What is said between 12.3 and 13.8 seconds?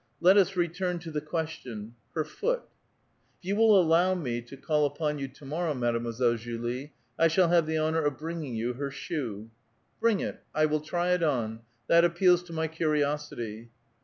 to my curiosity."